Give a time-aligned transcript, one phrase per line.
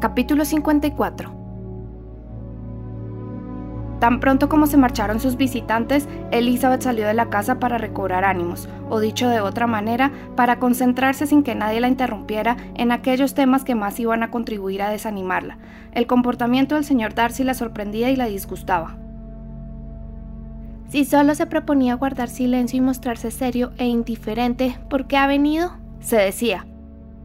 [0.00, 1.34] Capítulo 54
[3.98, 8.68] Tan pronto como se marcharon sus visitantes, Elizabeth salió de la casa para recobrar ánimos,
[8.90, 13.64] o dicho de otra manera, para concentrarse sin que nadie la interrumpiera en aquellos temas
[13.64, 15.58] que más iban a contribuir a desanimarla.
[15.90, 18.96] El comportamiento del señor Darcy la sorprendía y la disgustaba.
[20.86, 25.72] Si solo se proponía guardar silencio y mostrarse serio e indiferente, ¿por qué ha venido?
[25.98, 26.66] se decía.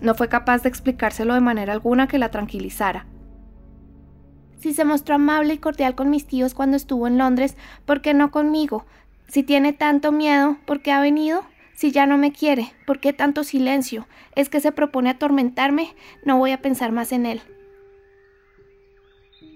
[0.00, 3.06] No fue capaz de explicárselo de manera alguna que la tranquilizara.
[4.58, 8.14] Si se mostró amable y cordial con mis tíos cuando estuvo en Londres, ¿por qué
[8.14, 8.84] no conmigo?
[9.28, 11.42] Si tiene tanto miedo, ¿por qué ha venido?
[11.74, 14.06] Si ya no me quiere, ¿por qué tanto silencio?
[14.34, 15.94] ¿Es que se propone atormentarme?
[16.24, 17.42] No voy a pensar más en él.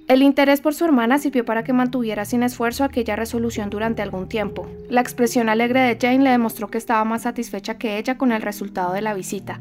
[0.07, 4.29] El interés por su hermana sirvió para que mantuviera sin esfuerzo aquella resolución durante algún
[4.29, 4.69] tiempo.
[4.89, 8.43] La expresión alegre de Jane le demostró que estaba más satisfecha que ella con el
[8.43, 9.61] resultado de la visita.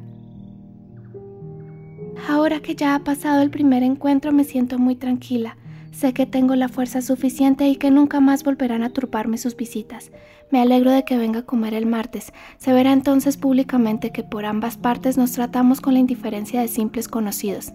[2.30, 5.58] Ahora que ya ha pasado el primer encuentro me siento muy tranquila.
[5.92, 10.12] Sé que tengo la fuerza suficiente y que nunca más volverán a turbarme sus visitas.
[10.52, 12.32] Me alegro de que venga a comer el martes.
[12.60, 17.08] Se verá entonces públicamente que por ambas partes nos tratamos con la indiferencia de simples
[17.08, 17.74] conocidos.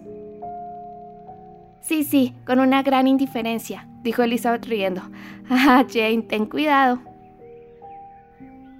[1.81, 5.01] Sí, sí, con una gran indiferencia, dijo Elizabeth riendo.
[5.49, 7.01] Ah, Jane, ten cuidado.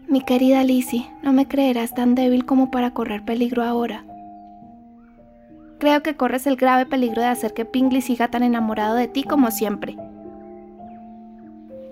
[0.08, 4.06] Mi querida Lizzie, no me creerás tan débil como para correr peligro ahora.
[5.86, 9.24] Creo que corres el grave peligro de hacer que Pingley siga tan enamorado de ti
[9.24, 9.96] como siempre.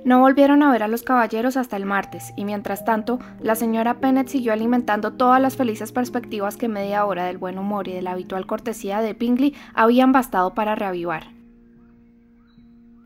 [0.03, 3.99] No volvieron a ver a los caballeros hasta el martes, y mientras tanto, la señora
[3.99, 8.01] Pennett siguió alimentando todas las felices perspectivas que media hora del buen humor y de
[8.01, 11.25] la habitual cortesía de Pingley habían bastado para reavivar.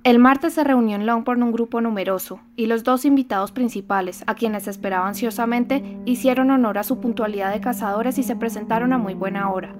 [0.05, 4.35] El martes se reunió en Longbourn un grupo numeroso, y los dos invitados principales, a
[4.35, 9.15] quienes esperaba ansiosamente, hicieron honor a su puntualidad de cazadores y se presentaron a muy
[9.15, 9.75] buena hora,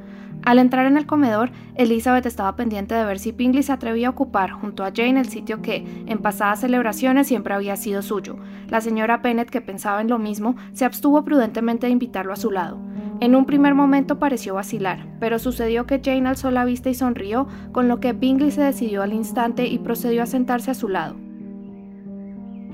[0.48, 4.12] al entrar en el comedor, Elizabeth estaba pendiente de ver si Pingley se atrevía a
[4.12, 8.38] ocupar junto a Jane el sitio que, en pasadas celebraciones, siempre había sido suyo.
[8.69, 12.50] La señora Bennet, que pensaba en lo mismo, se abstuvo prudentemente de invitarlo a su
[12.50, 12.80] lado.
[13.19, 17.50] En un primer momento pareció vacilar, pero sucedió que Jane alzó la vista y sonrió,
[17.74, 21.26] con lo que Bingley se decidió al instante y procedió a sentarse a su lado.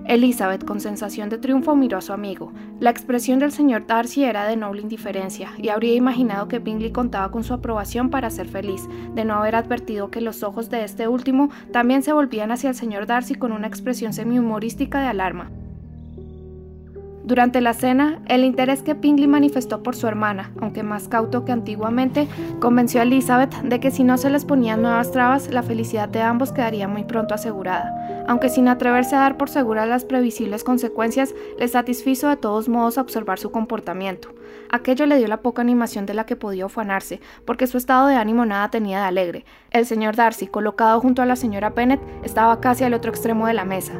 [0.05, 2.51] Elizabeth, con sensación de triunfo, miró a su amigo.
[2.79, 7.31] La expresión del señor Darcy era de noble indiferencia, y habría imaginado que Bingley contaba
[7.31, 11.07] con su aprobación para ser feliz, de no haber advertido que los ojos de este
[11.07, 15.49] último también se volvían hacia el señor Darcy con una expresión semi-humorística de alarma.
[17.23, 21.53] Durante la cena, el interés que Pingley manifestó por su hermana, aunque más cauto que
[21.53, 22.27] antiguamente,
[22.59, 26.21] convenció a Elizabeth de que si no se les ponían nuevas trabas, la felicidad de
[26.21, 28.25] ambos quedaría muy pronto asegurada.
[28.27, 32.97] Aunque sin atreverse a dar por seguras las previsibles consecuencias, le satisfizo de todos modos
[32.97, 34.27] observar su comportamiento.
[34.73, 38.15] Aquello le dio la poca animación de la que podía ufanarse, porque su estado de
[38.15, 39.45] ánimo nada tenía de alegre.
[39.69, 43.53] El señor Darcy, colocado junto a la señora Bennet, estaba casi al otro extremo de
[43.53, 43.93] la mesa.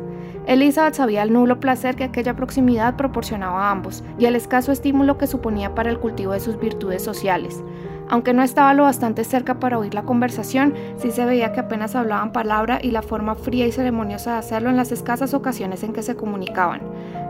[0.48, 5.20] Elizabeth sabía el nulo placer que aquella proximidad proporcionaba a ambos y el escaso estímulo
[5.20, 7.64] que suponía para el cultivo de sus virtudes sociales.
[8.10, 11.94] Aunque no estaba lo bastante cerca para oír la conversación, sí se veía que apenas
[11.96, 15.94] hablaban palabra y la forma fría y ceremoniosa de hacerlo en las escasas ocasiones en
[15.94, 16.82] que se comunicaban.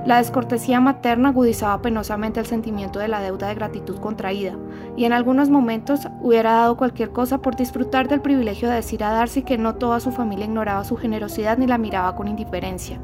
[0.05, 4.57] La descortesía materna agudizaba penosamente el sentimiento de la deuda de gratitud contraída,
[4.97, 9.11] y en algunos momentos hubiera dado cualquier cosa por disfrutar del privilegio de decir a
[9.11, 12.99] Darcy que no toda su familia ignoraba su generosidad ni la miraba con indiferencia.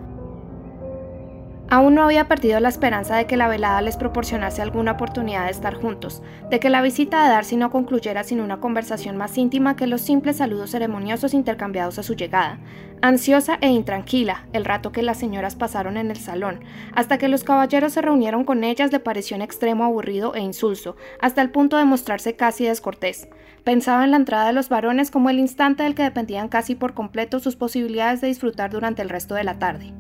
[1.72, 5.52] Aún no había perdido la esperanza de que la velada les proporcionase alguna oportunidad de
[5.52, 9.76] estar juntos, de que la visita de Darcy no concluyera sin una conversación más íntima
[9.76, 12.58] que los simples saludos ceremoniosos intercambiados a su llegada.
[13.04, 16.62] Ansiosa e intranquila, el rato que las señoras pasaron en el salón,
[16.96, 20.96] hasta que los caballeros se reunieron con ellas le pareció en extremo aburrido e insulso,
[21.22, 23.28] hasta el punto de mostrarse casi descortés.
[23.64, 26.96] Pensaba en la entrada de los varones como el instante del que dependían casi por
[26.96, 29.99] completo sus posibilidades de disfrutar durante el resto de la tarde.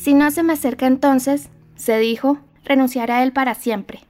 [0.00, 4.00] Si no se me acerca entonces, se dijo, renunciaré a él para siempre.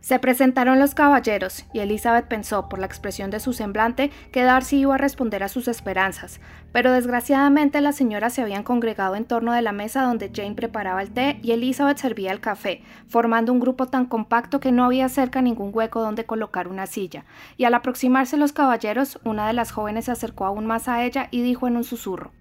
[0.00, 4.78] Se presentaron los caballeros, y Elizabeth pensó, por la expresión de su semblante, que Darcy
[4.78, 6.40] iba a responder a sus esperanzas,
[6.72, 11.02] pero desgraciadamente las señoras se habían congregado en torno de la mesa donde Jane preparaba
[11.02, 15.10] el té y Elizabeth servía el café, formando un grupo tan compacto que no había
[15.10, 17.26] cerca ningún hueco donde colocar una silla,
[17.58, 21.28] y al aproximarse los caballeros, una de las jóvenes se acercó aún más a ella
[21.30, 22.32] y dijo en un susurro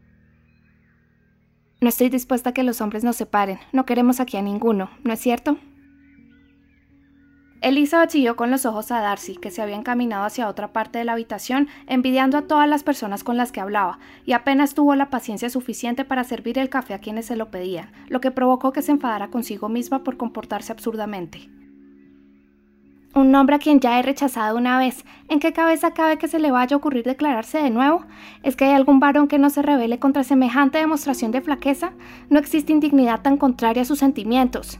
[1.83, 3.59] no estoy dispuesta a que los hombres nos separen.
[3.73, 5.57] No queremos aquí a ninguno, ¿no es cierto?
[7.61, 11.05] Elizabeth siguió con los ojos a Darcy, que se había encaminado hacia otra parte de
[11.05, 15.09] la habitación, envidiando a todas las personas con las que hablaba, y apenas tuvo la
[15.09, 18.81] paciencia suficiente para servir el café a quienes se lo pedían, lo que provocó que
[18.81, 21.49] se enfadara consigo misma por comportarse absurdamente.
[23.15, 25.05] Un hombre a quien ya he rechazado una vez.
[25.29, 28.03] ¿En qué cabeza cabe que se le vaya a ocurrir declararse de nuevo?
[28.41, 31.93] ¿Es que hay algún varón que no se revele contra semejante demostración de flaqueza?
[32.29, 34.79] No existe indignidad tan contraria a sus sentimientos.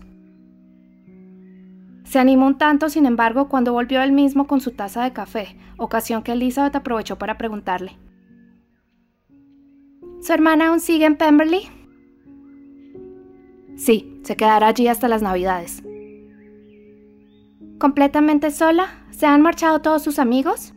[2.05, 5.55] Se animó un tanto, sin embargo, cuando volvió él mismo con su taza de café,
[5.77, 7.97] ocasión que Elizabeth aprovechó para preguntarle.
[10.21, 11.67] ¿Su hermana aún sigue en Pemberley?
[13.75, 15.83] Sí, se quedará allí hasta las Navidades.
[17.83, 19.03] ¿Completamente sola?
[19.11, 20.73] ¿Se han marchado todos sus amigos?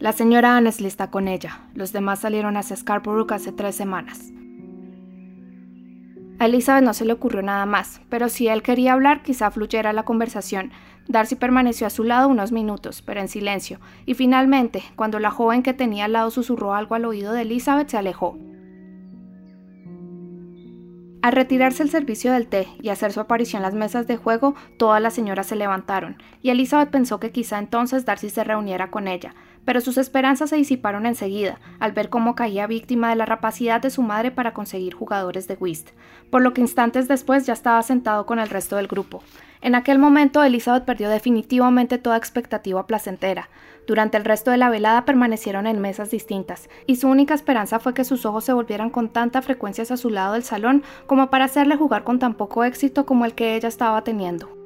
[0.00, 1.60] La señora Annesley está con ella.
[1.72, 4.32] Los demás salieron hacia Scarborough hace tres semanas.
[6.40, 9.92] A Elizabeth no se le ocurrió nada más, pero si él quería hablar, quizá fluyera
[9.92, 10.72] la conversación.
[11.06, 15.62] Darcy permaneció a su lado unos minutos, pero en silencio, y finalmente, cuando la joven
[15.62, 18.36] que tenía al lado susurró algo al oído de Elizabeth, se alejó.
[21.26, 24.54] Al retirarse el servicio del té y hacer su aparición en las mesas de juego,
[24.76, 29.08] todas las señoras se levantaron, y Elizabeth pensó que quizá entonces Darcy se reuniera con
[29.08, 29.34] ella,
[29.66, 33.90] pero sus esperanzas se disiparon enseguida, al ver cómo caía víctima de la rapacidad de
[33.90, 35.90] su madre para conseguir jugadores de whist,
[36.30, 39.22] por lo que instantes después ya estaba sentado con el resto del grupo.
[39.60, 43.48] En aquel momento Elizabeth perdió definitivamente toda expectativa placentera.
[43.86, 47.92] Durante el resto de la velada permanecieron en mesas distintas, y su única esperanza fue
[47.92, 51.46] que sus ojos se volvieran con tanta frecuencia a su lado del salón como para
[51.46, 54.65] hacerle jugar con tan poco éxito como el que ella estaba teniendo.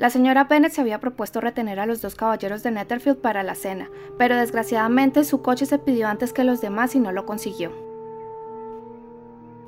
[0.00, 3.54] La señora Bennett se había propuesto retener a los dos caballeros de Netherfield para la
[3.54, 7.70] cena, pero desgraciadamente su coche se pidió antes que los demás y no lo consiguió.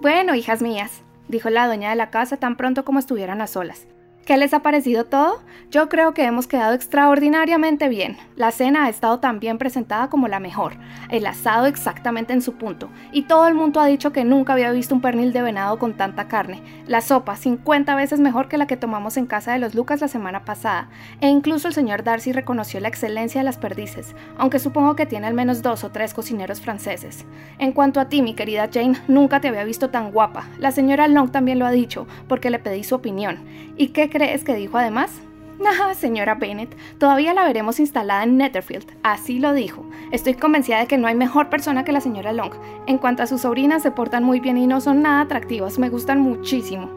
[0.00, 3.86] Bueno, hijas mías, dijo la dueña de la casa tan pronto como estuvieran a solas.
[4.24, 5.40] ¿Qué les ha parecido todo?
[5.72, 8.16] Yo creo que hemos quedado extraordinariamente bien.
[8.36, 10.74] La cena ha estado tan bien presentada como la mejor,
[11.10, 14.70] el asado exactamente en su punto, y todo el mundo ha dicho que nunca había
[14.70, 16.62] visto un pernil de venado con tanta carne.
[16.86, 20.06] La sopa, 50 veces mejor que la que tomamos en casa de los Lucas la
[20.06, 20.88] semana pasada,
[21.20, 25.26] e incluso el señor Darcy reconoció la excelencia de las perdices, aunque supongo que tiene
[25.26, 27.24] al menos dos o tres cocineros franceses.
[27.58, 30.48] En cuanto a ti, mi querida Jane, nunca te había visto tan guapa.
[30.60, 33.40] La señora Long también lo ha dicho, porque le pedí su opinión.
[33.76, 35.10] ¿Y qué crees que dijo además?
[35.64, 38.86] Ah, señora Bennett, todavía la veremos instalada en Netherfield.
[39.04, 39.84] Así lo dijo.
[40.10, 42.52] Estoy convencida de que no hay mejor persona que la señora Long.
[42.86, 45.78] En cuanto a sus sobrinas, se portan muy bien y no son nada atractivas.
[45.78, 46.90] Me gustan muchísimo.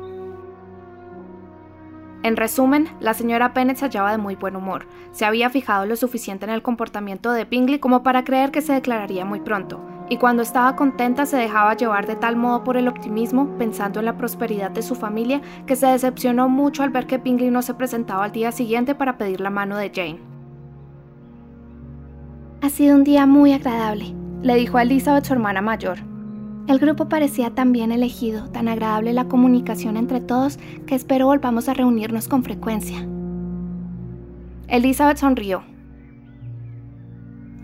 [2.23, 4.87] En resumen, la señora Bennett se hallaba de muy buen humor.
[5.11, 8.73] Se había fijado lo suficiente en el comportamiento de Bingley como para creer que se
[8.73, 12.87] declararía muy pronto y cuando estaba contenta se dejaba llevar de tal modo por el
[12.87, 17.17] optimismo, pensando en la prosperidad de su familia, que se decepcionó mucho al ver que
[17.17, 20.19] Bingley no se presentaba al día siguiente para pedir la mano de Jane.
[22.61, 25.97] Ha sido un día muy agradable, le dijo a Elizabeth su hermana mayor.
[26.67, 31.69] El grupo parecía tan bien elegido, tan agradable la comunicación entre todos, que espero volvamos
[31.69, 33.07] a reunirnos con frecuencia.
[34.67, 35.74] Elizabeth sonrió.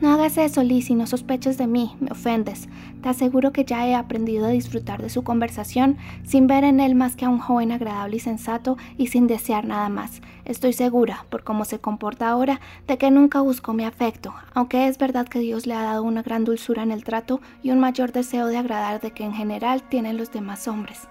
[0.01, 2.67] No hagas eso, Lizzie, no sospeches de mí, me ofendes.
[3.03, 6.95] Te aseguro que ya he aprendido a disfrutar de su conversación sin ver en él
[6.95, 10.21] más que a un joven agradable y sensato y sin desear nada más.
[10.43, 14.97] Estoy segura, por cómo se comporta ahora, de que nunca buscó mi afecto, aunque es
[14.97, 18.11] verdad que Dios le ha dado una gran dulzura en el trato y un mayor
[18.11, 21.07] deseo de agradar de que en general tienen los demás hombres.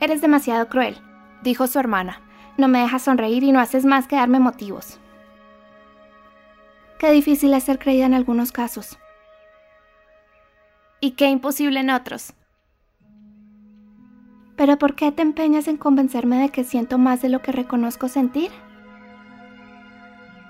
[0.00, 0.96] Eres demasiado cruel,
[1.42, 2.22] dijo su hermana.
[2.56, 5.00] No me dejas sonreír y no haces más que darme motivos.
[6.98, 8.98] Qué difícil es ser creída en algunos casos.
[11.00, 12.32] Y qué imposible en otros.
[14.56, 18.08] ¿Pero por qué te empeñas en convencerme de que siento más de lo que reconozco
[18.08, 18.50] sentir?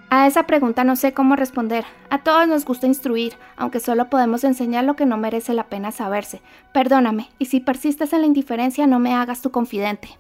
[0.08, 1.84] A esa pregunta no sé cómo responder.
[2.10, 5.90] A todos nos gusta instruir, aunque solo podemos enseñar lo que no merece la pena
[5.90, 6.40] saberse.
[6.72, 10.16] Perdóname, y si persistes en la indiferencia no me hagas tu confidente.